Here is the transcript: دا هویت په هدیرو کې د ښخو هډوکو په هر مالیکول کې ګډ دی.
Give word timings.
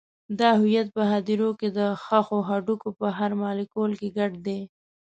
دا 0.39 0.49
هویت 0.59 0.87
په 0.95 1.03
هدیرو 1.11 1.49
کې 1.59 1.67
د 1.77 1.79
ښخو 2.03 2.37
هډوکو 2.49 2.89
په 2.99 3.07
هر 3.17 3.31
مالیکول 3.43 3.91
کې 3.99 4.09
ګډ 4.17 4.31
دی. 4.45 4.59